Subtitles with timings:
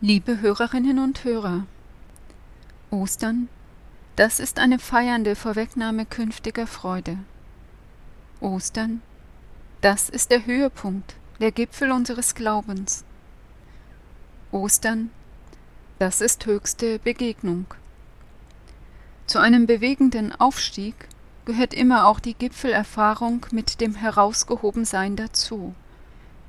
[0.00, 1.66] Liebe Hörerinnen und Hörer,
[2.92, 3.48] Ostern,
[4.14, 7.18] das ist eine feiernde Vorwegnahme künftiger Freude.
[8.40, 9.02] Ostern,
[9.80, 13.04] das ist der Höhepunkt, der Gipfel unseres Glaubens.
[14.52, 15.10] Ostern,
[15.98, 17.66] das ist höchste Begegnung.
[19.26, 20.94] Zu einem bewegenden Aufstieg
[21.44, 25.74] gehört immer auch die Gipfelerfahrung mit dem Herausgehobensein dazu,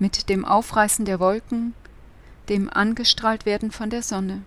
[0.00, 1.74] mit dem Aufreißen der Wolken,
[2.48, 4.42] dem angestrahlt werden von der Sonne.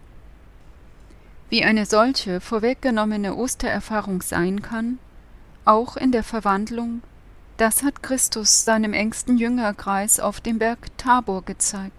[1.50, 5.00] Wie eine solche vorweggenommene Ostererfahrung sein kann,
[5.66, 7.02] auch in der Verwandlung,
[7.58, 11.94] das hat Christus seinem engsten Jüngerkreis auf dem Berg Tabor gezeigt.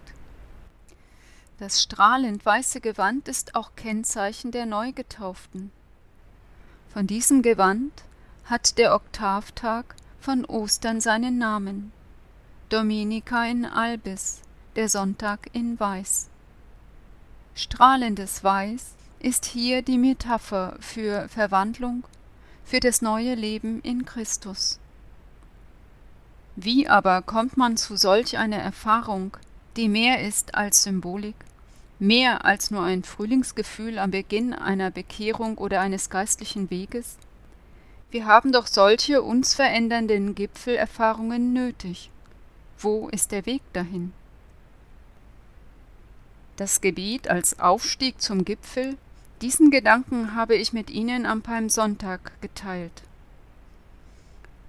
[1.59, 5.71] Das strahlend weiße Gewand ist auch Kennzeichen der Neugetauften.
[6.91, 7.91] Von diesem Gewand
[8.45, 11.91] hat der Oktavtag von Ostern seinen Namen.
[12.69, 14.41] Dominika in Albis,
[14.75, 16.29] der Sonntag in Weiß.
[17.55, 22.03] Strahlendes Weiß ist hier die Metapher für Verwandlung,
[22.63, 24.79] für das neue Leben in Christus.
[26.55, 29.35] Wie aber kommt man zu solch einer Erfahrung,
[29.75, 31.35] die mehr ist als Symbolik,
[31.99, 37.17] mehr als nur ein Frühlingsgefühl am Beginn einer Bekehrung oder eines geistlichen Weges?
[38.09, 42.09] Wir haben doch solche uns verändernden Gipfelerfahrungen nötig.
[42.77, 44.13] Wo ist der Weg dahin?
[46.57, 48.97] Das Gebiet als Aufstieg zum Gipfel,
[49.41, 53.01] diesen Gedanken habe ich mit Ihnen am Palmsonntag geteilt.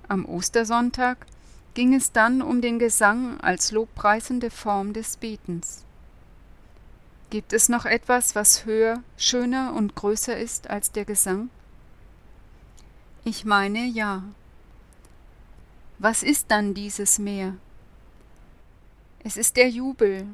[0.09, 1.27] Am Ostersonntag
[1.75, 5.85] ging es dann um den Gesang als lobpreisende Form des Betens.
[7.31, 11.49] Gibt es noch etwas, was höher, schöner und größer ist als der Gesang?
[13.25, 14.23] Ich meine ja.
[15.99, 17.55] Was ist dann dieses Meer?
[19.25, 20.27] Es ist der Jubel.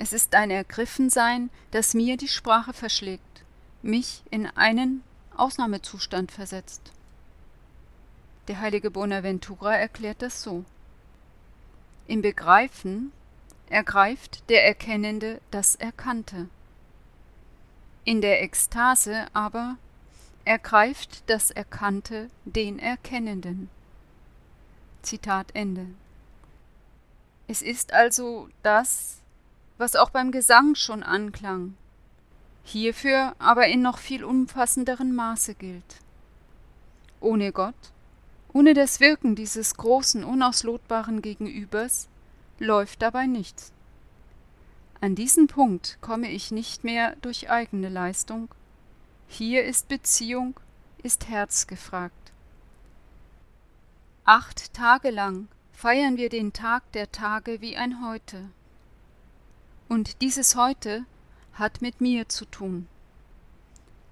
[0.00, 3.42] Es ist ein Ergriffensein, das mir die Sprache verschlägt,
[3.82, 5.02] mich in einen
[5.36, 6.92] Ausnahmezustand versetzt.
[8.46, 10.64] Der heilige Bonaventura erklärt das so.
[12.06, 13.10] Im Begreifen
[13.68, 16.48] ergreift der Erkennende das Erkannte.
[18.04, 19.78] In der Ekstase aber
[20.44, 23.68] ergreift das Erkannte den Erkennenden.
[25.02, 25.86] Zitat Ende.
[27.48, 29.18] Es ist also das,
[29.78, 31.74] was auch beim Gesang schon anklang,
[32.64, 35.96] hierfür aber in noch viel umfassenderen Maße gilt.
[37.20, 37.92] Ohne Gott,
[38.52, 42.08] ohne das Wirken dieses großen, unauslotbaren Gegenübers,
[42.58, 43.72] läuft dabei nichts.
[45.00, 48.48] An diesen Punkt komme ich nicht mehr durch eigene Leistung,
[49.28, 50.58] hier ist Beziehung,
[51.02, 52.32] ist Herz gefragt.
[54.24, 58.50] Acht Tage lang feiern wir den Tag der Tage wie ein Heute.
[59.88, 61.06] Und dieses Heute
[61.54, 62.86] hat mit mir zu tun.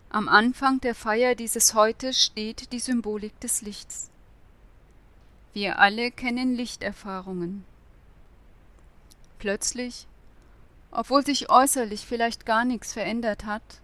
[0.09, 4.11] Am Anfang der Feier dieses Heute steht die Symbolik des Lichts.
[5.53, 7.67] Wir alle kennen Lichterfahrungen.
[9.39, 10.07] Plötzlich,
[10.91, 13.83] obwohl sich äußerlich vielleicht gar nichts verändert hat,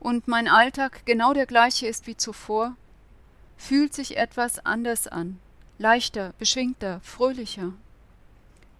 [0.00, 2.74] und mein Alltag genau der gleiche ist wie zuvor,
[3.56, 5.38] fühlt sich etwas anders an,
[5.78, 7.72] leichter, beschwingter, fröhlicher.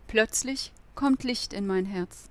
[0.09, 2.31] Plötzlich kommt Licht in mein Herz.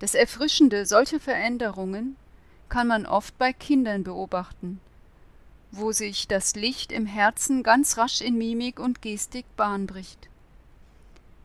[0.00, 2.16] Das Erfrischende solcher Veränderungen
[2.70, 4.80] kann man oft bei Kindern beobachten,
[5.72, 10.30] wo sich das Licht im Herzen ganz rasch in Mimik und Gestik Bahn bricht.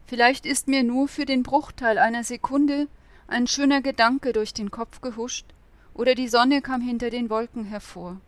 [0.07, 2.87] Vielleicht ist mir nur für den Bruchteil einer Sekunde
[3.27, 5.45] ein schöner Gedanke durch den Kopf gehuscht,
[5.93, 8.21] oder die Sonne kam hinter den Wolken hervor.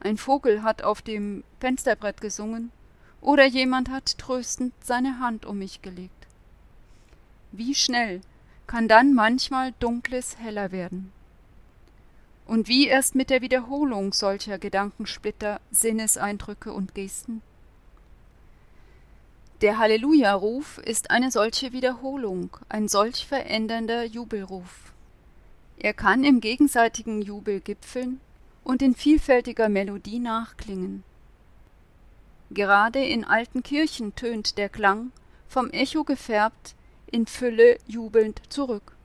[0.00, 2.72] Ein Vogel hat auf dem Fensterbrett gesungen,
[3.22, 6.26] oder jemand hat tröstend seine Hand um mich gelegt.
[7.52, 8.20] Wie schnell
[8.66, 11.12] kann dann manchmal Dunkles heller werden.
[12.46, 17.42] Und wie erst mit der Wiederholung solcher Gedankensplitter, Sinneseindrücke und Gesten?
[19.62, 24.92] Der Halleluja-Ruf ist eine solche Wiederholung, ein solch verändernder Jubelruf.
[25.78, 28.20] Er kann im gegenseitigen Jubel gipfeln
[28.64, 31.04] und in vielfältiger Melodie nachklingen.
[32.50, 35.10] Gerade in alten Kirchen tönt der Klang,
[35.48, 36.74] vom Echo gefärbt,
[37.10, 38.96] in Fülle jubelnd zurück.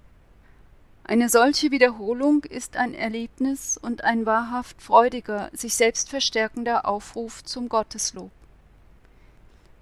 [1.03, 7.69] Eine solche Wiederholung ist ein Erlebnis und ein wahrhaft freudiger, sich selbst verstärkender Aufruf zum
[7.69, 8.31] Gotteslob.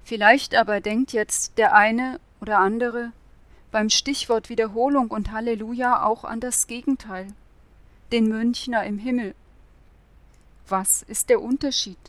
[0.03, 3.11] Vielleicht aber denkt jetzt der eine oder andere,
[3.71, 7.27] beim Stichwort Wiederholung und Halleluja auch an das Gegenteil,
[8.11, 9.35] den Münchner im Himmel.
[10.67, 11.99] Was ist der Unterschied?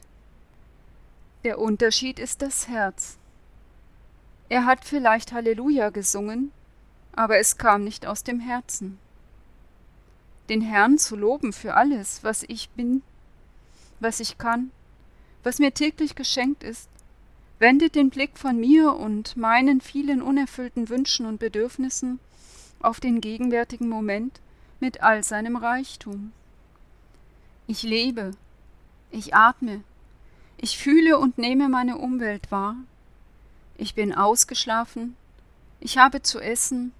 [1.44, 3.18] Der Unterschied ist das Herz.
[4.50, 6.50] Er hat vielleicht Halleluja gesungen,
[7.12, 8.98] aber es kam nicht aus dem Herzen.
[10.48, 13.02] Den Herrn zu loben für alles, was ich bin,
[14.00, 14.72] was ich kann,
[15.44, 16.90] was mir täglich geschenkt ist,
[17.60, 22.18] wendet den Blick von mir und meinen vielen unerfüllten Wünschen und Bedürfnissen
[22.80, 24.40] auf den gegenwärtigen Moment
[24.80, 26.32] mit all seinem Reichtum.
[27.68, 28.32] Ich lebe,
[29.12, 29.84] ich atme,
[30.56, 32.74] ich fühle und nehme meine Umwelt wahr,
[33.80, 35.16] ich bin ausgeschlafen,
[35.80, 36.92] ich habe zu essen,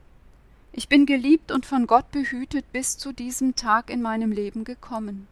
[0.73, 5.29] ich bin geliebt und von Gott behütet bis zu diesem Tag in meinem Leben gekommen.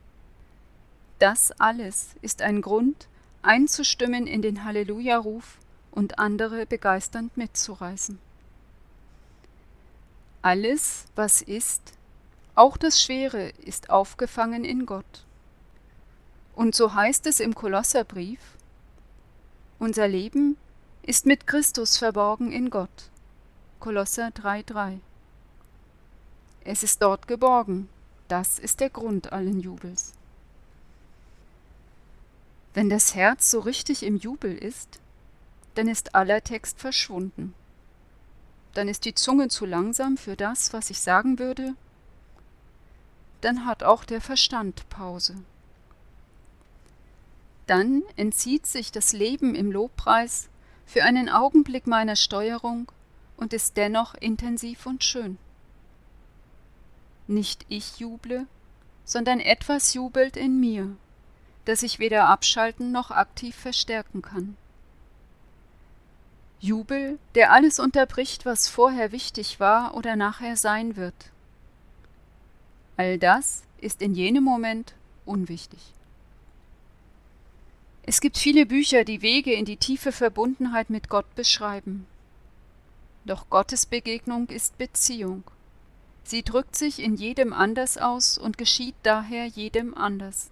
[1.19, 3.09] Das alles ist ein Grund,
[3.41, 5.57] einzustimmen in den Halleluja-Ruf
[5.91, 8.19] und andere begeisternd mitzureißen.
[10.43, 11.95] Alles, was ist,
[12.57, 15.25] auch das Schwere, ist aufgefangen in Gott.
[16.55, 18.41] Und so heißt es im Kolosserbrief,
[19.79, 20.59] unser Leben
[21.09, 23.09] ist mit Christus verborgen in Gott.
[23.81, 24.99] Kolosser 3,3
[26.65, 27.89] Es ist dort geborgen,
[28.29, 30.13] das ist der Grund allen Jubels.
[32.75, 35.01] Wenn das Herz so richtig im Jubel ist,
[35.77, 37.55] dann ist aller Text verschwunden.
[38.75, 41.73] Dann ist die Zunge zu langsam für das, was ich sagen würde.
[43.41, 45.37] Dann hat auch der Verstand Pause.
[47.67, 50.51] Dann entzieht sich das Leben im Lobpreis
[50.89, 52.91] für einen Augenblick meiner Steuerung
[53.37, 55.39] und ist dennoch intensiv und schön.
[57.29, 58.49] Nicht ich juble,
[59.05, 60.97] sondern etwas jubelt in mir
[61.69, 64.57] das ich weder abschalten noch aktiv verstärken kann.
[66.61, 71.31] Jubel, der alles unterbricht, was vorher wichtig war oder nachher sein wird.
[72.97, 74.95] All das ist in jenem Moment
[75.27, 75.79] unwichtig.
[78.09, 82.07] Es gibt viele Bücher, die Wege in die tiefe Verbundenheit mit Gott beschreiben.
[83.27, 85.45] Doch Gottes Begegnung ist Beziehung.
[86.25, 90.51] Sie drückt sich in jedem anders aus und geschieht daher jedem anders.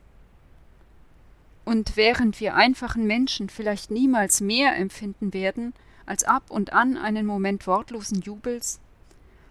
[1.64, 5.72] Und während wir einfachen Menschen vielleicht niemals mehr empfinden werden
[6.04, 8.80] als ab und an einen Moment wortlosen Jubels,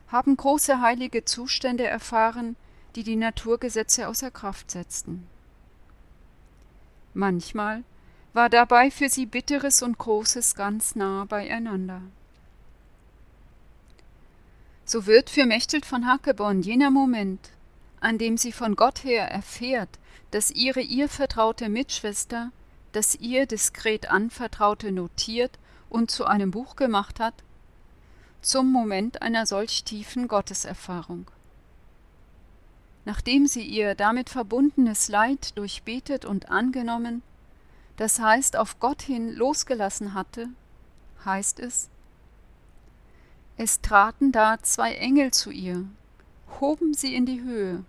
[0.09, 2.55] haben große heilige Zustände erfahren,
[2.95, 5.25] die die Naturgesetze außer Kraft setzten.
[7.15, 7.83] Manchmal
[8.35, 12.01] war dabei für sie Bitteres und Großes ganz nah beieinander.
[14.85, 17.49] So wird für Mechthild von Hackeborn jener Moment,
[18.01, 19.89] an dem sie von Gott her erfährt,
[20.29, 22.51] dass ihre ihr vertraute Mitschwester
[22.95, 25.59] das ihr diskret anvertraute notiert
[25.89, 27.33] und zu einem Buch gemacht hat,
[28.41, 31.29] zum Moment einer solch tiefen Gotteserfahrung.
[33.03, 37.21] Nachdem sie ihr damit verbundenes Leid durchbetet und angenommen,
[37.97, 40.49] das heißt auf Gott hin losgelassen hatte,
[41.23, 41.89] heißt es,
[43.57, 45.85] es traten da zwei Engel zu ihr,
[46.59, 47.83] hoben sie in die Höhe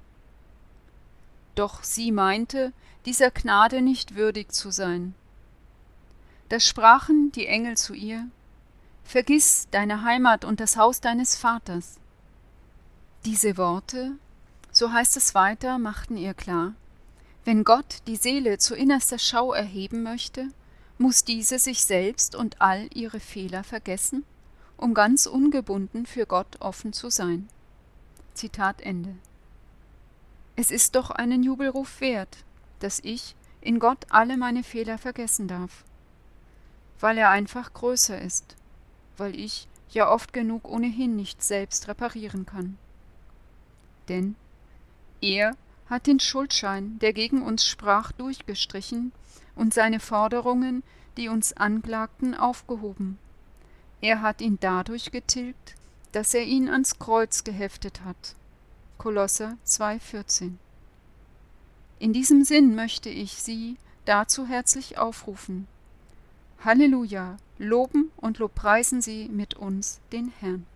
[1.56, 2.72] doch sie meinte,
[3.06, 5.14] dieser Gnade nicht würdig zu sein.
[6.48, 8.28] Da sprachen die Engel zu ihr,
[9.02, 12.00] Vergiss deine Heimat und das Haus deines Vaters.
[13.24, 14.12] Diese Worte,
[14.72, 16.74] so heißt es weiter, machten ihr klar,
[17.46, 20.48] wenn Gott die Seele zu innerster Schau erheben möchte,
[20.98, 24.24] muss diese sich selbst und all ihre Fehler vergessen,
[24.76, 27.48] um ganz ungebunden für Gott offen zu sein.
[28.34, 29.14] Zitat Ende.
[30.56, 32.38] Es ist doch einen Jubelruf wert,
[32.80, 35.84] dass ich in Gott alle meine Fehler vergessen darf,
[36.98, 38.56] weil er einfach größer ist,
[39.18, 42.76] weil ich ja oft genug ohnehin nicht selbst reparieren kann.
[44.08, 44.34] Denn
[45.20, 45.54] er
[45.88, 49.12] hat den Schuldschein, der gegen uns sprach, durchgestrichen
[49.54, 50.82] und seine Forderungen,
[51.16, 53.18] die uns anklagten, aufgehoben.
[54.00, 55.74] Er hat ihn dadurch getilgt,
[56.12, 58.34] dass er ihn ans Kreuz geheftet hat.
[58.98, 60.52] Kolosser 2,14.
[61.98, 65.66] In diesem Sinn möchte ich Sie dazu herzlich aufrufen.
[66.64, 70.66] Halleluja, loben und lobpreisen Sie mit uns den Herrn.